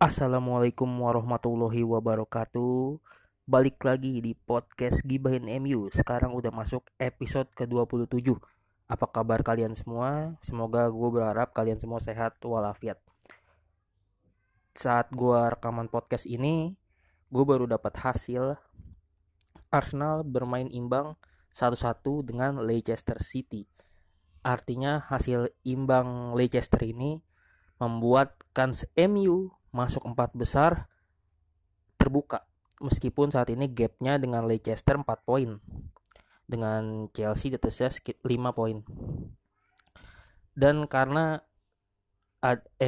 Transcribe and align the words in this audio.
Assalamualaikum 0.00 0.88
warahmatullahi 0.88 1.84
wabarakatuh. 1.84 2.96
Balik 3.44 3.84
lagi 3.84 4.24
di 4.24 4.32
podcast 4.32 5.04
Gibahin 5.04 5.44
MU 5.60 5.92
Sekarang 5.92 6.32
udah 6.32 6.48
masuk 6.48 6.88
episode 6.96 7.52
ke-27 7.52 8.32
Apa 8.88 9.06
kabar 9.12 9.44
kalian 9.44 9.76
semua? 9.76 10.40
Semoga 10.40 10.88
gue 10.88 11.08
berharap 11.12 11.52
kalian 11.52 11.76
semua 11.76 12.00
sehat 12.00 12.40
walafiat. 12.40 12.96
Saat 14.72 15.12
gue 15.12 15.36
rekaman 15.36 15.92
podcast 15.92 16.24
ini 16.24 16.80
Gue 17.28 17.44
baru 17.44 17.68
dapat 17.68 18.00
hasil 18.00 18.56
Arsenal 19.68 20.24
bermain 20.24 20.72
imbang 20.72 21.20
satu-satu 21.52 22.24
dengan 22.24 22.56
Leicester 22.64 23.20
City. 23.20 23.68
Artinya 24.48 25.04
hasil 25.12 25.52
imbang 25.68 26.32
Leicester 26.32 26.88
ini 26.88 27.20
membuat 27.76 28.40
kans 28.56 28.88
MU 28.96 29.59
masuk 29.70 30.06
empat 30.06 30.34
besar 30.34 30.90
terbuka. 31.96 32.46
Meskipun 32.80 33.28
saat 33.28 33.52
ini 33.52 33.68
gapnya 33.68 34.16
dengan 34.16 34.48
Leicester 34.48 34.96
4 34.96 35.04
poin. 35.22 35.60
Dengan 36.48 37.06
Chelsea 37.14 37.52
di 37.52 37.56
atasnya 37.60 37.92
5 37.92 38.24
poin. 38.56 38.82
Dan 40.56 40.88
karena 40.90 41.38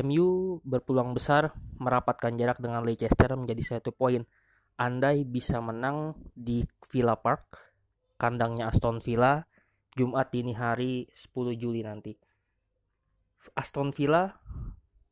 MU 0.03 0.59
berpeluang 0.65 1.13
besar 1.13 1.53
merapatkan 1.77 2.33
jarak 2.35 2.59
dengan 2.59 2.83
Leicester 2.83 3.37
menjadi 3.37 3.77
satu 3.77 3.93
poin. 3.93 4.25
Andai 4.81 5.29
bisa 5.29 5.61
menang 5.61 6.17
di 6.33 6.65
Villa 6.89 7.15
Park 7.21 7.73
kandangnya 8.17 8.73
Aston 8.73 9.03
Villa 9.05 9.45
Jumat 9.93 10.33
dini 10.33 10.57
hari 10.57 11.05
10 11.13 11.53
Juli 11.61 11.85
nanti. 11.85 12.17
Aston 13.53 13.93
Villa 13.93 14.33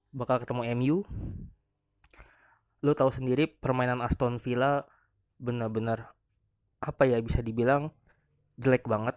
bakal 0.09 0.41
ketemu 0.41 0.63
MU 0.73 0.97
lo 2.81 2.97
tahu 2.97 3.13
sendiri 3.13 3.49
permainan 3.49 4.01
Aston 4.01 4.41
Villa 4.41 4.89
benar-benar 5.37 6.17
apa 6.81 7.05
ya 7.05 7.21
bisa 7.21 7.45
dibilang 7.45 7.93
jelek 8.57 8.89
banget. 8.89 9.17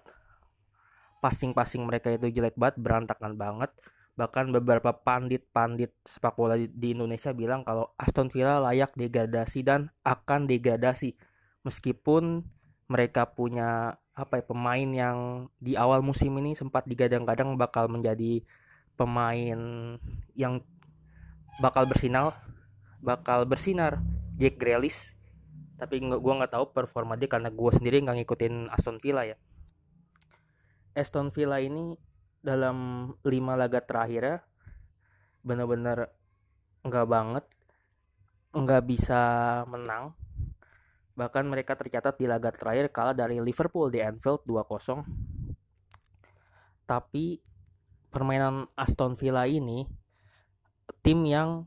Passing-passing 1.24 1.84
mereka 1.88 2.12
itu 2.12 2.28
jelek 2.28 2.60
banget 2.60 2.76
berantakan 2.80 3.40
banget. 3.40 3.72
Bahkan 4.20 4.52
beberapa 4.52 4.92
pandit-pandit 4.92 5.96
sepak 6.04 6.36
bola 6.36 6.60
di 6.60 6.88
Indonesia 6.92 7.32
bilang 7.32 7.64
kalau 7.64 7.96
Aston 7.96 8.28
Villa 8.28 8.60
layak 8.60 8.92
degradasi 9.00 9.64
dan 9.64 9.90
akan 10.04 10.46
degradasi. 10.46 11.16
Meskipun 11.64 12.44
mereka 12.92 13.32
punya 13.32 13.96
apa 14.14 14.38
ya 14.38 14.46
pemain 14.46 14.90
yang 14.94 15.18
di 15.58 15.74
awal 15.74 16.06
musim 16.06 16.36
ini 16.38 16.54
sempat 16.54 16.86
digadang-gadang 16.86 17.58
bakal 17.58 17.90
menjadi 17.90 18.46
pemain 18.94 19.58
yang 20.38 20.62
bakal 21.58 21.90
bersinar 21.90 22.38
bakal 23.04 23.44
bersinar. 23.44 24.00
Jack 24.40 24.58
Grealish 24.58 25.14
tapi 25.78 26.00
nggak 26.00 26.22
gue 26.24 26.34
nggak 26.40 26.54
tahu 26.56 26.72
performa 26.72 27.20
dia 27.20 27.28
karena 27.28 27.52
gue 27.52 27.72
sendiri 27.76 28.00
nggak 28.00 28.24
ngikutin 28.24 28.72
Aston 28.72 28.98
Villa 29.04 29.28
ya. 29.28 29.38
Aston 30.96 31.30
Villa 31.30 31.60
ini 31.60 31.94
dalam 32.40 33.10
lima 33.28 33.60
laga 33.60 33.84
terakhir 33.84 34.42
bener-bener 35.44 36.08
nggak 36.88 37.08
banget 37.12 37.46
nggak 38.56 38.84
bisa 38.88 39.22
menang. 39.68 40.16
Bahkan 41.14 41.46
mereka 41.46 41.78
tercatat 41.78 42.18
di 42.18 42.26
laga 42.26 42.50
terakhir 42.50 42.90
kalah 42.90 43.14
dari 43.14 43.38
Liverpool 43.38 43.92
di 43.92 44.02
Anfield 44.02 44.42
2-0 44.48 45.34
tapi 46.84 47.40
permainan 48.12 48.68
Aston 48.76 49.16
Villa 49.16 49.48
ini 49.48 49.88
tim 51.02 51.24
yang 51.24 51.66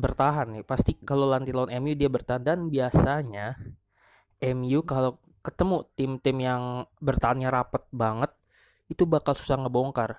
bertahan 0.00 0.56
nih 0.56 0.64
pasti 0.64 0.96
kalau 0.96 1.28
nanti 1.28 1.52
lawan 1.52 1.70
MU 1.84 1.92
dia 1.94 2.08
bertahan. 2.08 2.42
Dan 2.42 2.58
biasanya 2.72 3.60
MU 4.40 4.80
kalau 4.88 5.20
ketemu 5.44 5.84
tim-tim 5.96 6.36
yang 6.40 6.62
bertahannya 7.00 7.48
rapet 7.52 7.84
banget 7.92 8.32
itu 8.88 9.04
bakal 9.04 9.36
susah 9.36 9.60
ngebongkar. 9.60 10.18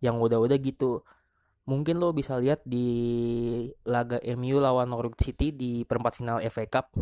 Yang 0.00 0.16
udah-udah 0.16 0.58
gitu. 0.58 1.04
Mungkin 1.68 2.00
lo 2.00 2.10
bisa 2.16 2.40
lihat 2.40 2.64
di 2.64 2.88
laga 3.86 4.18
MU 4.34 4.58
lawan 4.58 4.90
Norwich 4.90 5.30
City 5.30 5.52
di 5.54 5.84
perempat 5.84 6.18
final 6.18 6.40
FA 6.50 6.66
Cup. 6.66 6.96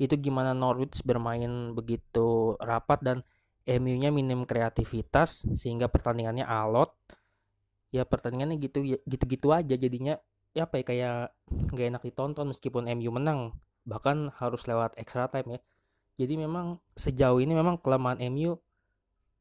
Itu 0.00 0.18
gimana 0.18 0.56
Norwich 0.56 1.04
bermain 1.06 1.76
begitu 1.76 2.56
rapat 2.58 2.98
dan 3.04 3.18
MU-nya 3.62 4.10
minim 4.10 4.42
kreativitas 4.42 5.46
sehingga 5.54 5.86
pertandingannya 5.86 6.42
alot. 6.42 6.90
Ya 7.94 8.02
pertandingannya 8.02 8.58
gitu 8.58 8.82
gitu-gitu 9.04 9.52
aja 9.52 9.76
jadinya 9.76 10.18
ya 10.52 10.68
apa 10.68 10.80
ya 10.80 10.84
kayak 10.84 11.16
gak 11.72 11.86
enak 11.96 12.02
ditonton 12.04 12.46
meskipun 12.52 12.88
MU 12.92 13.10
menang 13.12 13.56
bahkan 13.82 14.30
harus 14.38 14.64
lewat 14.68 14.94
extra 15.00 15.26
time 15.28 15.58
ya. 15.58 15.60
Jadi 16.12 16.36
memang 16.36 16.76
sejauh 16.92 17.40
ini 17.40 17.56
memang 17.56 17.80
kelemahan 17.80 18.20
MU 18.30 18.60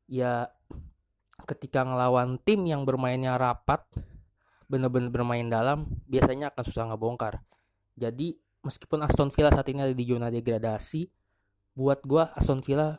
ya 0.07 0.47
ketika 1.45 1.83
ngelawan 1.83 2.39
tim 2.41 2.63
yang 2.63 2.87
bermainnya 2.87 3.35
rapat 3.35 3.83
bener-bener 4.71 5.11
bermain 5.11 5.43
dalam 5.51 5.83
biasanya 6.07 6.55
akan 6.55 6.63
susah 6.63 6.87
ngebongkar. 6.87 7.43
Jadi 7.99 8.39
meskipun 8.63 9.03
Aston 9.03 9.29
Villa 9.35 9.51
saat 9.51 9.67
ini 9.67 9.83
ada 9.83 9.95
di 9.95 10.05
zona 10.07 10.31
degradasi 10.31 11.11
buat 11.75 11.99
gue 12.07 12.23
Aston 12.39 12.63
Villa 12.63 12.95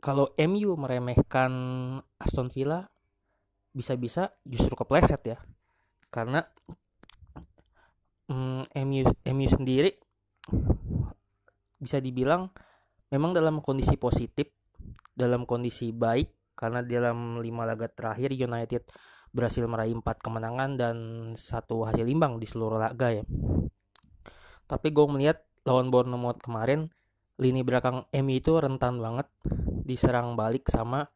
kalau 0.00 0.32
MU 0.40 0.80
meremehkan 0.80 1.52
Aston 2.16 2.48
Villa 2.48 2.88
bisa-bisa 3.76 4.32
justru 4.48 4.72
kepleset 4.72 5.22
ya. 5.28 5.38
Karena 6.08 6.40
mm, 8.30 8.70
MU 8.86 9.02
MU 9.10 9.48
sendiri 9.50 9.90
bisa 11.80 11.98
dibilang 11.98 12.48
memang 13.10 13.34
dalam 13.34 13.58
kondisi 13.58 13.98
positif 13.98 14.54
dalam 15.10 15.44
kondisi 15.44 15.90
baik 15.90 16.54
karena 16.54 16.84
dalam 16.84 17.42
lima 17.42 17.66
laga 17.66 17.90
terakhir 17.90 18.32
United 18.32 18.86
berhasil 19.30 19.62
meraih 19.64 19.94
empat 19.94 20.20
kemenangan 20.20 20.70
dan 20.74 20.96
satu 21.38 21.86
hasil 21.86 22.04
imbang 22.04 22.42
di 22.42 22.46
seluruh 22.50 22.82
laga 22.82 23.14
ya. 23.14 23.24
Tapi 24.66 24.88
gue 24.90 25.06
melihat 25.06 25.38
lawan 25.66 25.88
Bournemouth 25.88 26.42
kemarin 26.42 26.90
lini 27.40 27.62
belakang 27.64 28.04
MU 28.12 28.34
itu 28.36 28.58
rentan 28.58 29.00
banget 29.00 29.30
diserang 29.86 30.34
balik 30.34 30.66
sama 30.68 31.08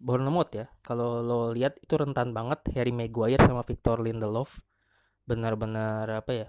Bournemouth 0.00 0.52
ya. 0.56 0.66
Kalau 0.82 1.20
lo 1.20 1.52
lihat 1.52 1.78
itu 1.80 1.94
rentan 1.94 2.32
banget 2.32 2.64
Harry 2.74 2.92
Maguire 2.92 3.40
sama 3.44 3.62
Victor 3.62 4.00
Lindelof 4.02 4.64
benar-benar 5.26 6.06
apa 6.08 6.32
ya 6.32 6.48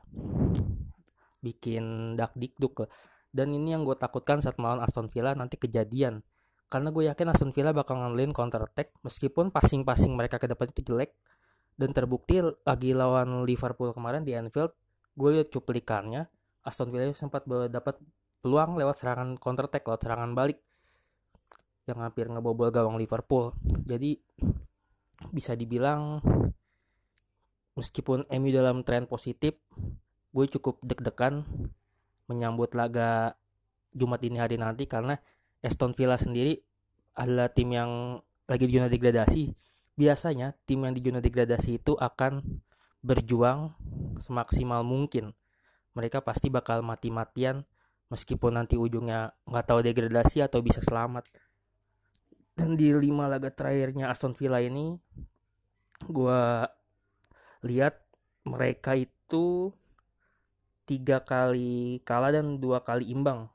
bikin 1.41 2.17
dak 2.17 2.33
dikduk 2.37 2.85
lah. 2.85 2.89
dan 3.33 3.53
ini 3.53 3.73
yang 3.73 3.85
gue 3.85 3.97
takutkan 3.97 4.41
saat 4.41 4.57
melawan 4.61 4.81
Aston 4.81 5.09
Villa 5.09 5.33
nanti 5.33 5.57
kejadian 5.57 6.21
karena 6.67 6.89
gue 6.93 7.09
yakin 7.09 7.27
Aston 7.33 7.51
Villa 7.53 7.73
bakal 7.73 7.97
ngandelin 7.97 8.33
counter 8.33 8.65
attack 8.65 8.93
meskipun 9.01 9.49
passing-passing 9.49 10.13
mereka 10.13 10.37
ke 10.37 10.45
depan 10.45 10.69
itu 10.69 10.93
jelek 10.93 11.17
dan 11.77 11.93
terbukti 11.93 12.41
lagi 12.41 12.91
lawan 12.93 13.45
Liverpool 13.45 13.93
kemarin 13.93 14.21
di 14.25 14.33
Anfield 14.37 14.73
gue 15.17 15.29
lihat 15.41 15.49
cuplikannya 15.49 16.29
Aston 16.67 16.91
Villa 16.93 17.09
sempat 17.15 17.47
dapat 17.47 17.97
peluang 18.43 18.77
lewat 18.77 19.01
serangan 19.01 19.39
counter 19.39 19.71
attack 19.71 19.87
lewat 19.87 20.01
serangan 20.03 20.31
balik 20.35 20.59
yang 21.87 22.03
hampir 22.03 22.27
ngebobol 22.27 22.67
gawang 22.67 22.99
Liverpool. 22.99 23.55
Jadi 23.87 24.19
bisa 25.31 25.55
dibilang 25.55 26.19
meskipun 27.77 28.25
MU 28.27 28.49
dalam 28.49 28.81
tren 28.81 29.05
positif, 29.05 29.55
gue 30.33 30.45
cukup 30.49 30.81
deg-degan 30.81 31.45
menyambut 32.25 32.73
laga 32.73 33.37
Jumat 33.93 34.19
ini 34.25 34.41
hari 34.41 34.57
nanti 34.57 34.89
karena 34.89 35.21
Aston 35.61 35.93
Villa 35.93 36.17
sendiri 36.19 36.59
adalah 37.15 37.53
tim 37.53 37.71
yang 37.71 38.21
lagi 38.49 38.65
di 38.65 38.73
zona 38.77 38.89
degradasi. 38.89 39.53
Biasanya 39.97 40.53
tim 40.65 40.83
yang 40.85 40.93
di 40.93 41.01
zona 41.01 41.21
degradasi 41.21 41.81
itu 41.81 41.93
akan 41.97 42.41
berjuang 43.05 43.73
semaksimal 44.19 44.81
mungkin. 44.81 45.33
Mereka 45.97 46.21
pasti 46.21 46.49
bakal 46.53 46.85
mati-matian 46.85 47.65
meskipun 48.11 48.57
nanti 48.59 48.77
ujungnya 48.77 49.33
nggak 49.45 49.65
tahu 49.65 49.79
degradasi 49.85 50.45
atau 50.45 50.61
bisa 50.61 50.79
selamat 50.79 51.27
dan 52.57 52.73
di 52.73 52.89
lima 52.89 53.29
laga 53.29 53.53
terakhirnya 53.53 54.09
Aston 54.09 54.33
Villa 54.33 54.57
ini 54.57 54.97
gue 56.09 56.41
lihat 57.67 57.99
mereka 58.47 58.95
itu 58.95 59.75
tiga 60.87 61.19
kali 61.19 61.99
kalah 62.07 62.31
dan 62.31 62.63
dua 62.63 62.81
kali 62.81 63.11
imbang. 63.11 63.51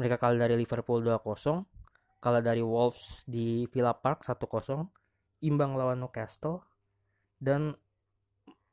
Mereka 0.00 0.16
kalah 0.16 0.48
dari 0.48 0.56
Liverpool 0.58 1.04
2-0 1.04 1.68
kalah 2.24 2.40
dari 2.40 2.64
Wolves 2.64 3.28
di 3.28 3.68
Villa 3.68 3.92
Park 3.92 4.24
1-0 4.24 4.40
imbang 5.44 5.76
lawan 5.76 6.00
Newcastle 6.00 6.64
dan 7.36 7.76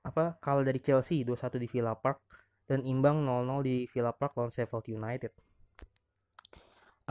apa 0.07 0.39
kalah 0.39 0.63
dari 0.63 0.79
Chelsea 0.79 1.27
2-1 1.27 1.59
di 1.59 1.67
Villa 1.67 1.91
Park 1.91 2.23
dan 2.63 2.87
imbang 2.87 3.27
0-0 3.27 3.67
di 3.67 3.83
Villa 3.91 4.15
Park 4.15 4.39
lawan 4.39 4.55
Sheffield 4.55 4.87
United. 4.87 5.35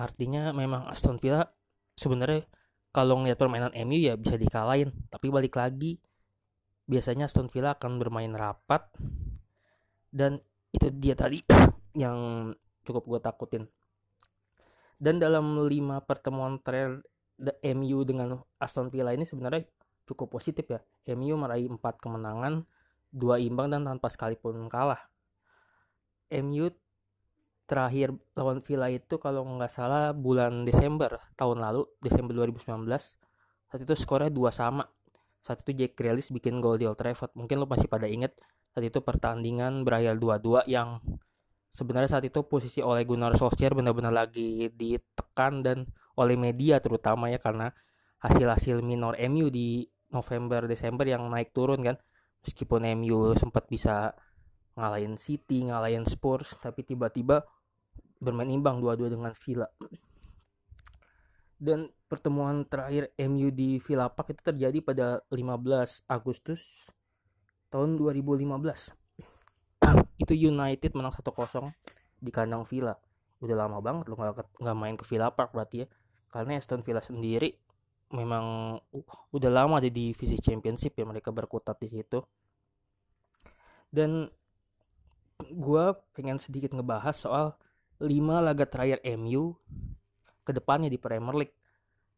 Artinya 0.01 0.57
memang 0.57 0.89
Aston 0.89 1.21
Villa 1.21 1.45
sebenarnya 1.93 2.49
kalau 2.89 3.21
ngeliat 3.21 3.37
permainan 3.37 3.77
MU 3.85 4.01
ya 4.01 4.17
bisa 4.17 4.41
dikalahin 4.41 4.91
tapi 5.13 5.29
balik 5.29 5.61
lagi 5.61 6.01
biasanya 6.91 7.31
Aston 7.31 7.47
Villa 7.47 7.79
akan 7.79 8.03
bermain 8.03 8.35
rapat. 8.35 8.91
Dan 10.11 10.43
itu 10.75 10.91
dia 10.91 11.15
tadi 11.15 11.39
yang 12.03 12.51
cukup 12.83 13.07
gue 13.07 13.21
takutin. 13.23 13.65
Dan 14.99 15.23
dalam 15.23 15.63
lima 15.71 16.03
pertemuan 16.03 16.59
terakhir 16.59 17.07
the 17.39 17.55
MU 17.73 18.03
dengan 18.03 18.43
Aston 18.59 18.91
Villa 18.91 19.15
ini 19.15 19.23
sebenarnya 19.23 19.63
cukup 20.05 20.35
positif 20.35 20.67
ya. 20.67 20.83
MU 21.15 21.39
meraih 21.39 21.71
empat 21.71 22.03
kemenangan 22.03 22.67
dua 23.15 23.39
imbang 23.39 23.71
dan 23.71 23.87
tanpa 23.87 24.11
sekalipun 24.11 24.67
kalah. 24.67 25.07
MU 26.31 26.69
terakhir 27.71 28.11
lawan 28.35 28.59
Villa 28.59 28.91
itu 28.91 29.23
kalau 29.23 29.47
nggak 29.47 29.71
salah 29.71 30.11
bulan 30.11 30.67
Desember 30.67 31.23
tahun 31.39 31.63
lalu 31.63 31.87
Desember 32.03 32.35
2019 32.35 32.83
saat 33.71 33.79
itu 33.87 33.95
skornya 33.95 34.27
dua 34.27 34.51
sama 34.51 34.83
saat 35.41 35.65
itu 35.65 35.73
Jack 35.73 35.97
Grealish 35.97 36.29
bikin 36.29 36.61
gol 36.61 36.77
di 36.77 36.85
Old 36.85 37.01
Trafford 37.01 37.33
mungkin 37.33 37.61
lo 37.61 37.67
masih 37.67 37.89
pada 37.89 38.05
inget 38.05 38.37
saat 38.71 38.85
itu 38.87 39.01
pertandingan 39.01 39.83
berakhir 39.83 40.21
2-2 40.21 40.69
yang 40.69 41.01
sebenarnya 41.73 42.19
saat 42.19 42.25
itu 42.29 42.45
posisi 42.45 42.85
oleh 42.85 43.09
Gunnar 43.09 43.35
Solskjaer 43.35 43.73
benar-benar 43.73 44.13
lagi 44.13 44.69
ditekan 44.75 45.65
dan 45.65 45.89
oleh 46.19 46.37
media 46.37 46.83
terutama 46.83 47.33
ya 47.33 47.41
karena 47.41 47.73
hasil-hasil 48.21 48.85
minor 48.85 49.17
MU 49.33 49.49
di 49.49 49.89
November 50.13 50.69
Desember 50.69 51.09
yang 51.09 51.25
naik 51.31 51.55
turun 51.57 51.81
kan 51.81 51.97
meskipun 52.45 52.85
MU 53.01 53.33
sempat 53.39 53.65
bisa 53.71 54.13
ngalahin 54.77 55.17
City, 55.17 55.67
ngalahin 55.71 56.05
Spurs 56.05 56.59
tapi 56.61 56.85
tiba-tiba 56.85 57.45
bermain 58.21 58.51
imbang 58.51 58.81
dua-dua 58.83 59.09
dengan 59.09 59.33
Villa. 59.33 59.69
Dan 61.57 61.89
pertemuan 62.11 62.67
terakhir 62.67 63.15
MU 63.31 63.55
di 63.55 63.79
Villa 63.79 64.11
Park 64.11 64.35
itu 64.35 64.43
terjadi 64.43 64.83
pada 64.83 65.23
15 65.31 66.11
Agustus 66.11 66.91
tahun 67.71 67.95
2015 67.95 68.51
itu 70.27 70.35
United 70.35 70.91
menang 70.99 71.15
1-0 71.15 71.71
di 72.19 72.31
kandang 72.35 72.67
Villa. 72.67 72.99
Udah 73.39 73.57
lama 73.57 73.79
banget 73.79 74.11
lo 74.11 74.19
nggak 74.19 74.77
main 74.77 74.99
ke 74.99 75.07
Villa 75.07 75.31
Park 75.31 75.55
berarti 75.55 75.87
ya. 75.87 75.89
Karena 76.35 76.59
Aston 76.59 76.83
Villa 76.83 76.99
sendiri 76.99 77.55
memang 78.11 78.75
udah 79.31 79.51
lama 79.51 79.79
di 79.79 79.95
divisi 79.95 80.35
Championship 80.43 80.99
ya 80.99 81.07
mereka 81.07 81.31
berkutat 81.31 81.79
di 81.79 81.95
situ. 81.95 82.19
Dan 83.87 84.27
gue 85.47 85.85
pengen 86.11 86.43
sedikit 86.43 86.75
ngebahas 86.75 87.15
soal 87.15 87.47
5 88.03 88.11
laga 88.19 88.67
terakhir 88.67 88.99
MU 89.15 89.55
ke 90.43 90.51
depannya 90.51 90.91
di 90.91 90.99
Premier 90.99 91.47
League 91.47 91.60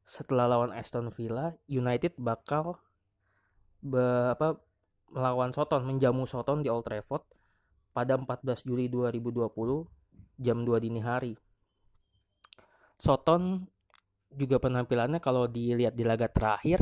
setelah 0.03 0.51
lawan 0.51 0.75
Aston 0.75 1.09
Villa 1.15 1.55
United 1.71 2.19
bakal 2.19 2.79
be, 3.83 4.03
apa 4.33 4.59
melawan 5.13 5.53
Soton 5.53 5.85
menjamu 5.85 6.25
Soton 6.25 6.65
di 6.65 6.69
Old 6.73 6.89
Trafford 6.89 7.23
pada 7.93 8.17
14 8.17 8.65
Juli 8.65 8.89
2020 8.89 9.53
jam 10.41 10.65
2 10.65 10.85
dini 10.85 11.01
hari. 11.05 11.37
Soton 12.97 13.69
juga 14.33 14.57
penampilannya 14.57 15.21
kalau 15.21 15.45
dilihat 15.45 15.93
di 15.93 16.09
laga 16.09 16.31
terakhir 16.33 16.81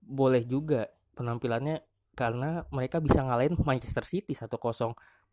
boleh 0.00 0.46
juga 0.48 0.88
penampilannya 1.18 1.84
karena 2.16 2.64
mereka 2.72 2.96
bisa 3.02 3.20
ngalahin 3.20 3.60
Manchester 3.60 4.08
City 4.08 4.32
1-0 4.32 4.56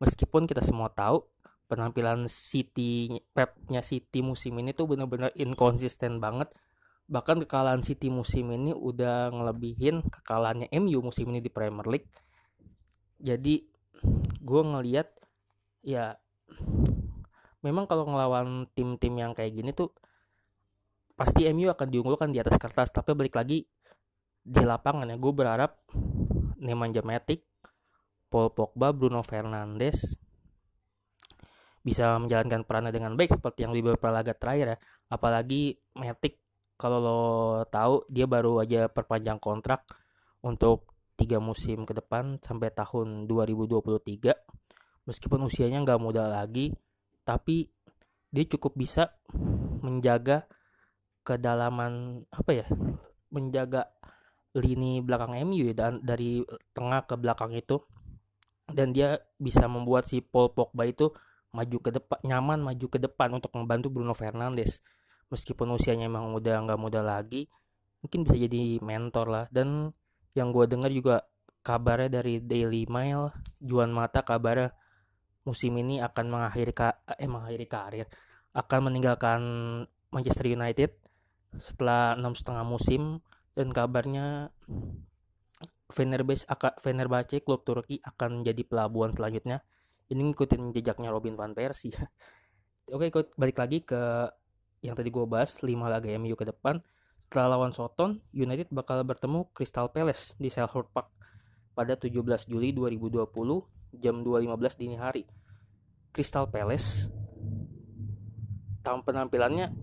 meskipun 0.04 0.44
kita 0.44 0.60
semua 0.60 0.92
tahu 0.92 1.24
penampilan 1.72 2.28
City 2.28 3.08
Pepnya 3.32 3.80
City 3.80 4.20
musim 4.20 4.60
ini 4.60 4.76
tuh 4.76 4.92
benar-benar 4.92 5.32
inkonsisten 5.40 6.20
banget 6.20 6.52
bahkan 7.08 7.40
kekalahan 7.44 7.84
City 7.84 8.08
musim 8.08 8.52
ini 8.52 8.72
udah 8.72 9.30
ngelebihin 9.32 10.04
kekalahannya 10.08 10.72
MU 10.80 11.04
musim 11.04 11.30
ini 11.32 11.44
di 11.44 11.52
Premier 11.52 11.88
League. 11.88 12.10
Jadi 13.20 13.64
gue 14.44 14.62
ngeliat 14.64 15.08
ya 15.84 16.16
memang 17.64 17.88
kalau 17.88 18.08
ngelawan 18.08 18.68
tim-tim 18.76 19.16
yang 19.16 19.32
kayak 19.32 19.56
gini 19.56 19.72
tuh 19.72 19.96
pasti 21.16 21.48
MU 21.52 21.72
akan 21.72 21.88
diunggulkan 21.88 22.30
di 22.32 22.40
atas 22.44 22.56
kertas. 22.60 22.92
Tapi 22.92 23.16
balik 23.16 23.36
lagi 23.36 23.64
di 24.44 24.64
lapangan 24.64 25.08
ya 25.08 25.16
gue 25.16 25.34
berharap 25.34 25.88
Nemanja 26.60 27.00
Matic 27.00 27.48
Paul 28.28 28.52
Pogba 28.52 28.92
Bruno 28.92 29.24
Fernandes 29.24 30.20
bisa 31.84 32.16
menjalankan 32.16 32.64
perannya 32.64 32.96
dengan 32.96 33.16
baik 33.20 33.40
seperti 33.40 33.68
yang 33.68 33.76
di 33.76 33.84
beberapa 33.84 34.08
laga 34.12 34.32
terakhir 34.36 34.76
ya. 34.76 34.78
Apalagi 35.12 35.80
Matic 36.00 36.43
kalau 36.84 37.00
lo 37.00 37.22
tahu 37.72 38.04
dia 38.12 38.28
baru 38.28 38.60
aja 38.60 38.92
perpanjang 38.92 39.40
kontrak 39.40 39.88
untuk 40.44 40.92
tiga 41.16 41.40
musim 41.40 41.88
ke 41.88 41.96
depan 41.96 42.44
sampai 42.44 42.76
tahun 42.76 43.24
2023 43.32 45.08
meskipun 45.08 45.48
usianya 45.48 45.80
nggak 45.88 46.04
muda 46.04 46.28
lagi 46.28 46.76
tapi 47.24 47.72
dia 48.28 48.44
cukup 48.52 48.76
bisa 48.76 49.16
menjaga 49.80 50.44
kedalaman 51.24 52.28
apa 52.36 52.52
ya 52.52 52.68
menjaga 53.32 53.88
lini 54.54 55.02
belakang 55.02 55.34
MU 55.50 55.74
ya 55.74 55.74
dan 55.74 56.04
dari 56.06 56.46
tengah 56.78 57.10
ke 57.10 57.18
belakang 57.18 57.58
itu. 57.58 57.82
Dan 58.70 58.96
dia 58.96 59.20
bisa 59.36 59.68
membuat 59.68 60.08
si 60.08 60.24
Paul 60.24 60.56
Pogba 60.56 60.88
itu 60.88 61.12
maju 61.54 61.78
ke 61.84 61.92
depan 61.94 62.18
nyaman 62.26 62.64
maju 62.64 62.88
ke 62.90 62.98
depan 62.98 63.30
untuk 63.38 63.54
membantu 63.54 63.94
Bruno 63.94 64.18
Fernandes 64.18 64.82
meskipun 65.34 65.74
usianya 65.74 66.06
emang 66.06 66.30
udah 66.38 66.62
nggak 66.70 66.78
muda 66.78 67.02
lagi 67.02 67.50
mungkin 68.04 68.28
bisa 68.28 68.36
jadi 68.36 68.84
mentor 68.84 69.28
lah. 69.32 69.46
Dan 69.50 69.90
yang 70.36 70.52
gue 70.52 70.68
dengar 70.68 70.92
juga 70.92 71.24
kabarnya 71.64 72.20
dari 72.20 72.44
Daily 72.44 72.84
Mail 72.92 73.32
Juan 73.64 73.96
Mata 73.96 74.22
kabarnya 74.22 74.76
musim 75.48 75.76
ini 75.80 76.04
akan 76.04 76.26
mengakhiri 76.28 76.72
eh 77.20 77.28
mengakhiri 77.28 77.68
karir 77.68 78.08
akan 78.54 78.80
meninggalkan 78.92 79.42
Manchester 80.14 80.46
United 80.46 80.92
setelah 81.58 82.14
enam 82.14 82.36
setengah 82.38 82.68
musim. 82.68 83.24
Dan 83.54 83.70
kabarnya 83.70 84.50
Fenerbahce 85.94 86.50
Fenerbahce 86.82 87.38
klub 87.46 87.62
Turki 87.62 88.02
akan 88.02 88.42
menjadi 88.42 88.66
pelabuhan 88.66 89.14
selanjutnya. 89.14 89.62
Ini 90.10 90.20
ngikutin 90.20 90.74
jejaknya 90.74 91.14
Robin 91.14 91.38
van 91.38 91.54
Persie. 91.54 91.94
Oke 92.94 93.14
ikut 93.14 93.38
balik 93.38 93.62
lagi 93.62 93.86
ke 93.86 94.26
yang 94.84 95.00
tadi 95.00 95.10
gue 95.10 95.24
bahas 95.24 95.56
5 95.64 95.72
laga 95.88 96.12
MU 96.20 96.36
ke 96.36 96.44
depan 96.44 96.84
setelah 97.34 97.58
lawan 97.58 97.74
Soton, 97.74 98.22
United 98.30 98.70
bakal 98.70 99.02
bertemu 99.02 99.50
Crystal 99.58 99.90
Palace 99.90 100.38
di 100.38 100.54
Selhurst 100.54 100.94
Park 100.94 101.10
pada 101.74 101.98
17 101.98 102.14
Juli 102.46 102.70
2020 102.78 103.26
jam 103.98 104.22
2.15 104.22 104.78
dini 104.78 105.02
hari. 105.02 105.26
Crystal 106.14 106.46
Palace 106.46 107.10
tahun 108.86 109.02
penampilannya 109.02 109.74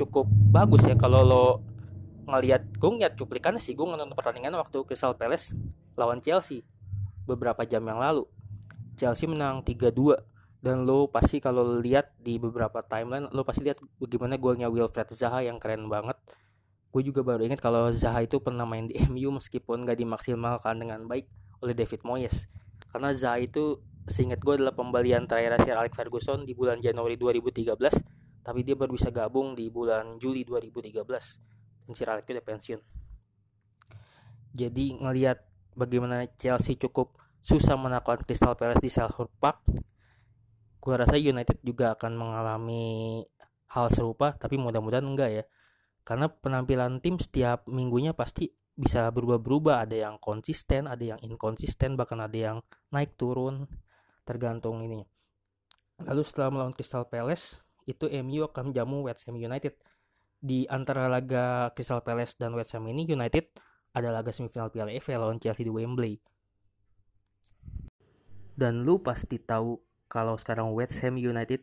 cukup 0.00 0.24
bagus 0.48 0.88
ya. 0.88 0.96
Kalau 0.96 1.20
lo 1.26 1.44
ngelihat 2.24 2.72
gue 2.72 2.88
ngeliat 2.88 3.12
cuplikannya 3.18 3.60
sih 3.60 3.76
gue 3.76 3.84
nonton 3.84 4.08
pertandingan 4.16 4.56
waktu 4.56 4.80
Crystal 4.88 5.12
Palace 5.12 5.52
lawan 5.92 6.24
Chelsea 6.24 6.64
beberapa 7.28 7.68
jam 7.68 7.84
yang 7.84 8.00
lalu. 8.00 8.24
Chelsea 8.96 9.28
menang 9.28 9.60
3-2 9.60 10.37
dan 10.58 10.82
lo 10.82 11.06
pasti 11.06 11.38
kalau 11.38 11.78
lihat 11.78 12.18
di 12.18 12.36
beberapa 12.42 12.82
timeline 12.82 13.30
lo 13.30 13.46
pasti 13.46 13.62
lihat 13.62 13.78
bagaimana 14.02 14.34
golnya 14.38 14.66
Wilfred 14.66 15.06
Zaha 15.14 15.46
yang 15.46 15.62
keren 15.62 15.86
banget. 15.86 16.18
Gue 16.88 17.04
juga 17.04 17.20
baru 17.20 17.44
ingat 17.44 17.60
kalau 17.62 17.92
Zaha 17.94 18.24
itu 18.24 18.40
pernah 18.42 18.64
main 18.66 18.88
di 18.90 18.98
MU 19.12 19.38
meskipun 19.38 19.86
gak 19.86 19.98
dimaksimalkan 20.00 20.82
dengan 20.82 21.06
baik 21.06 21.30
oleh 21.62 21.74
David 21.76 22.02
Moyes. 22.02 22.50
Karena 22.90 23.14
Zaha 23.14 23.38
itu 23.44 23.78
seingat 24.08 24.40
gue 24.40 24.56
adalah 24.56 24.72
pembelian 24.72 25.28
terakhir 25.28 25.60
Sir 25.62 25.76
Alex 25.76 25.92
Ferguson 25.94 26.48
di 26.48 26.56
bulan 26.56 26.80
Januari 26.80 27.20
2013 27.20 27.76
tapi 28.48 28.64
dia 28.64 28.72
baru 28.72 28.96
bisa 28.96 29.12
gabung 29.12 29.52
di 29.52 29.68
bulan 29.68 30.16
Juli 30.16 30.40
2013 30.40 31.04
dan 31.04 31.92
Sir 31.92 32.08
Alex 32.08 32.24
udah 32.24 32.46
pensiun. 32.48 32.80
Jadi 34.56 34.96
ngelihat 34.96 35.44
bagaimana 35.76 36.24
Chelsea 36.40 36.80
cukup 36.80 37.20
susah 37.44 37.76
menaklukkan 37.76 38.24
Crystal 38.24 38.56
Palace 38.56 38.80
di 38.80 38.88
Selhurst 38.88 39.36
Park 39.36 39.60
gue 40.88 40.94
rasa 40.96 41.20
United 41.20 41.60
juga 41.60 41.92
akan 41.92 42.16
mengalami 42.16 43.20
hal 43.76 43.92
serupa 43.92 44.32
tapi 44.32 44.56
mudah-mudahan 44.56 45.04
enggak 45.04 45.30
ya. 45.30 45.44
Karena 46.00 46.32
penampilan 46.32 47.04
tim 47.04 47.20
setiap 47.20 47.68
minggunya 47.68 48.16
pasti 48.16 48.48
bisa 48.72 49.12
berubah-berubah. 49.12 49.84
Ada 49.84 50.08
yang 50.08 50.16
konsisten 50.16 50.88
ada 50.88 51.04
yang 51.04 51.20
inkonsisten 51.20 51.92
bahkan 52.00 52.24
ada 52.24 52.32
yang 52.32 52.58
naik 52.88 53.20
turun. 53.20 53.68
Tergantung 54.24 54.80
ini 54.80 55.04
lalu 56.04 56.22
setelah 56.22 56.48
melawan 56.54 56.74
Crystal 56.74 57.04
Palace 57.04 57.58
itu 57.88 58.06
MU 58.22 58.46
akan 58.46 58.72
menjamu 58.72 59.04
West 59.04 59.26
Ham 59.26 59.36
United. 59.36 59.74
Di 60.38 60.64
antara 60.70 61.10
laga 61.10 61.74
Crystal 61.74 62.00
Palace 62.00 62.38
dan 62.40 62.54
West 62.54 62.72
Ham 62.72 62.86
ini 62.86 63.04
United 63.04 63.52
ada 63.92 64.08
laga 64.14 64.30
semifinal 64.30 64.70
Piala 64.70 64.94
FA 65.02 65.20
lawan 65.20 65.42
Chelsea 65.42 65.66
di 65.66 65.72
Wembley. 65.72 66.16
Dan 68.58 68.82
lu 68.86 69.02
pasti 69.02 69.36
tahu 69.36 69.87
kalau 70.08 70.40
sekarang 70.40 70.72
West 70.72 71.04
Ham 71.04 71.20
United 71.20 71.60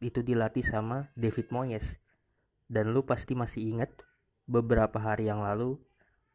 itu 0.00 0.20
dilatih 0.20 0.64
sama 0.64 1.12
David 1.14 1.52
Moyes. 1.52 2.00
Dan 2.64 2.96
lu 2.96 3.04
pasti 3.04 3.36
masih 3.36 3.76
ingat 3.76 3.92
beberapa 4.48 4.96
hari 5.00 5.28
yang 5.28 5.44
lalu, 5.44 5.76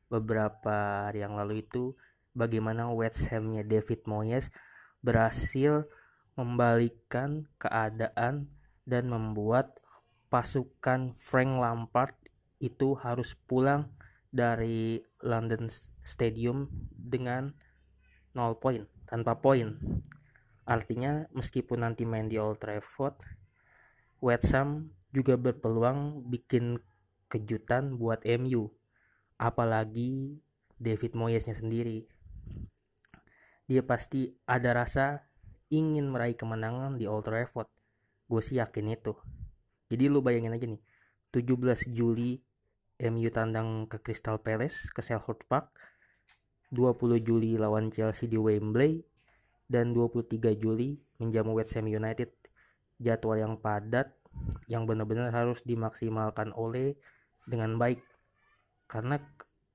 beberapa 0.10 1.10
hari 1.10 1.26
yang 1.26 1.38
lalu 1.38 1.66
itu 1.66 1.98
bagaimana 2.38 2.90
West 2.94 3.30
Hamnya 3.30 3.66
David 3.66 4.06
Moyes 4.06 4.54
berhasil 5.02 5.90
membalikkan 6.38 7.50
keadaan 7.60 8.48
dan 8.86 9.12
membuat 9.12 9.82
pasukan 10.30 11.18
Frank 11.18 11.54
Lampard 11.58 12.16
itu 12.62 12.96
harus 12.96 13.34
pulang 13.50 13.90
dari 14.30 15.02
London 15.26 15.68
Stadium 16.06 16.70
dengan 16.94 17.58
0 18.38 18.62
poin, 18.62 18.86
tanpa 19.10 19.42
poin. 19.42 19.76
Artinya 20.70 21.26
meskipun 21.34 21.82
nanti 21.82 22.06
main 22.06 22.30
di 22.30 22.38
Old 22.38 22.62
Trafford, 22.62 23.18
West 24.22 24.54
Ham 24.54 24.94
juga 25.10 25.34
berpeluang 25.34 26.30
bikin 26.30 26.78
kejutan 27.26 27.98
buat 27.98 28.22
MU. 28.38 28.70
Apalagi 29.42 30.38
David 30.78 31.18
Moyesnya 31.18 31.58
sendiri. 31.58 32.06
Dia 33.66 33.82
pasti 33.82 34.30
ada 34.46 34.78
rasa 34.78 35.26
ingin 35.74 36.14
meraih 36.14 36.38
kemenangan 36.38 37.02
di 37.02 37.10
Old 37.10 37.26
Trafford. 37.26 37.70
Gue 38.30 38.42
sih 38.46 38.62
yakin 38.62 38.94
itu. 38.94 39.18
Jadi 39.90 40.06
lu 40.06 40.22
bayangin 40.22 40.54
aja 40.54 40.70
nih, 40.70 40.82
17 41.34 41.90
Juli 41.98 42.38
MU 43.10 43.30
tandang 43.34 43.90
ke 43.90 43.98
Crystal 44.06 44.38
Palace 44.38 44.94
ke 44.94 45.02
Selhurst 45.02 45.50
Park, 45.50 45.74
20 46.70 47.26
Juli 47.26 47.58
lawan 47.58 47.90
Chelsea 47.90 48.30
di 48.30 48.38
Wembley, 48.38 49.02
dan 49.70 49.94
23 49.94 50.58
Juli 50.58 50.98
menjamu 51.22 51.54
West 51.54 51.78
Ham 51.78 51.86
United. 51.86 52.34
Jadwal 53.00 53.40
yang 53.40 53.56
padat 53.62 54.12
yang 54.68 54.84
benar-benar 54.84 55.32
harus 55.32 55.62
dimaksimalkan 55.64 56.52
oleh 56.58 56.98
dengan 57.46 57.78
baik. 57.80 58.02
Karena 58.90 59.22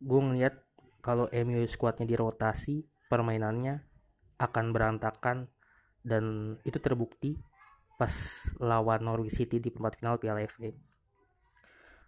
gue 0.02 0.20
ngeliat 0.20 0.54
kalau 1.00 1.30
MU 1.30 1.62
squadnya 1.70 2.04
dirotasi, 2.04 2.84
permainannya 3.08 3.86
akan 4.42 4.74
berantakan 4.74 5.48
dan 6.04 6.56
itu 6.66 6.76
terbukti 6.82 7.38
pas 7.94 8.12
lawan 8.58 9.06
Norwich 9.06 9.38
City 9.38 9.62
di 9.62 9.70
perempat 9.70 10.02
final 10.02 10.18
Piala 10.18 10.42
FA. 10.50 10.74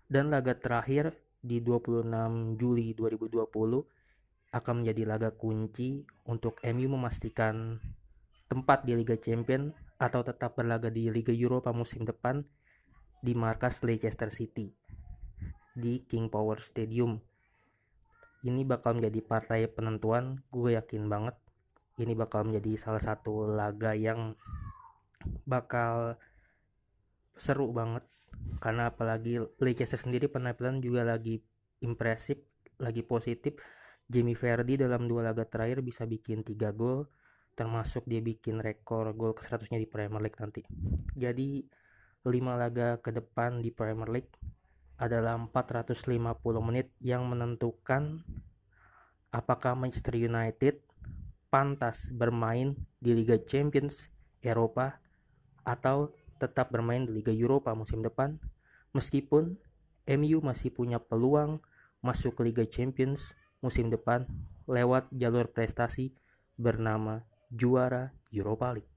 Dan 0.07 0.35
laga 0.35 0.59
terakhir 0.59 1.15
di 1.39 1.63
26 1.63 2.59
Juli 2.59 2.93
2020 2.93 3.96
akan 4.57 4.83
menjadi 4.83 5.03
laga 5.05 5.31
kunci 5.37 6.09
untuk 6.25 6.57
MU 6.65 6.89
memastikan 6.97 7.77
tempat 8.49 8.89
di 8.89 8.97
Liga 8.97 9.21
Champion 9.21 9.77
atau 10.01 10.25
tetap 10.25 10.57
berlaga 10.57 10.89
di 10.89 11.13
Liga 11.13 11.37
Eropa 11.37 11.77
musim 11.77 12.09
depan 12.09 12.41
di 13.21 13.37
markas 13.37 13.85
Leicester 13.85 14.33
City 14.33 14.73
di 15.77 16.01
King 16.09 16.33
Power 16.33 16.65
Stadium. 16.65 17.21
Ini 18.47 18.65
bakal 18.65 18.97
menjadi 18.97 19.21
partai 19.21 19.69
penentuan, 19.69 20.41
gue 20.49 20.73
yakin 20.79 21.11
banget. 21.11 21.37
Ini 22.01 22.17
bakal 22.17 22.49
menjadi 22.49 22.81
salah 22.81 23.03
satu 23.03 23.49
laga 23.49 23.93
yang 23.93 24.37
bakal 25.45 26.17
seru 27.37 27.73
banget 27.77 28.05
karena 28.63 28.89
apalagi 28.95 29.43
Leicester 29.61 30.01
sendiri 30.01 30.31
penampilan 30.31 30.81
juga 30.81 31.03
lagi 31.05 31.43
impresif 31.83 32.41
lagi 32.81 33.05
positif 33.05 33.59
Jamie 34.07 34.39
Vardy 34.39 34.79
dalam 34.79 35.11
dua 35.11 35.27
laga 35.31 35.43
terakhir 35.43 35.83
bisa 35.83 36.07
bikin 36.07 36.47
3 36.47 36.71
gol 36.75 37.11
termasuk 37.57 38.05
dia 38.05 38.21
bikin 38.21 38.61
rekor 38.61 39.11
gol 39.17 39.33
ke 39.33 39.43
100 39.43 39.73
nya 39.73 39.81
di 39.81 39.89
Premier 39.89 40.21
League 40.21 40.39
nanti. 40.39 40.63
Jadi 41.17 41.65
5 42.23 42.31
laga 42.55 43.01
ke 43.01 43.11
depan 43.11 43.65
di 43.65 43.73
Premier 43.73 44.07
League 44.13 44.35
adalah 45.01 45.41
450 45.41 46.07
menit 46.61 46.93
yang 47.01 47.25
menentukan 47.27 48.23
apakah 49.33 49.73
Manchester 49.73 50.17
United 50.21 50.85
pantas 51.49 52.13
bermain 52.13 52.77
di 53.01 53.17
Liga 53.17 53.41
Champions 53.41 54.13
Eropa 54.45 55.01
atau 55.65 56.13
tetap 56.37 56.69
bermain 56.69 57.09
di 57.09 57.17
Liga 57.17 57.33
Eropa 57.33 57.73
musim 57.73 58.05
depan. 58.05 58.37
Meskipun 58.93 59.57
MU 60.07 60.39
masih 60.45 60.71
punya 60.71 61.01
peluang 61.01 61.65
masuk 62.05 62.39
ke 62.39 62.43
Liga 62.47 62.65
Champions 62.69 63.35
musim 63.61 63.89
depan 63.89 64.27
lewat 64.67 65.09
jalur 65.15 65.51
prestasi 65.51 66.13
bernama 66.57 67.23
juara 67.53 68.13
Europa 68.33 68.73
League. 68.75 68.91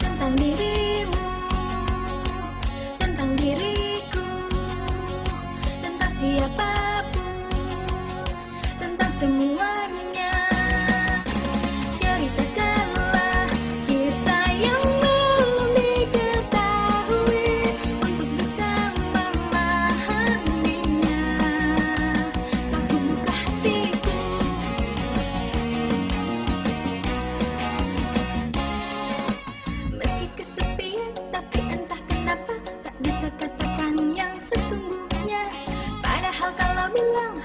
Tentang 0.00 0.34
dirimu, 0.34 1.26
tentang 2.98 3.30
diriku, 3.38 4.26
tentang 5.78 6.12
siapa 6.18 6.72
pun, 7.12 7.46
tentang 8.80 9.12
semua 9.20 9.73
can 36.92 37.44